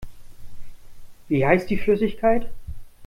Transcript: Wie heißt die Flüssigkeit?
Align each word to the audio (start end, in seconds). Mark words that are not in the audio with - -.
Wie 1.27 1.45
heißt 1.45 1.69
die 1.69 1.77
Flüssigkeit? 1.77 2.49